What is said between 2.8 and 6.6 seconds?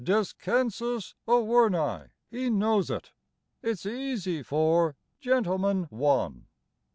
it; It's easy for "Gentleman, One".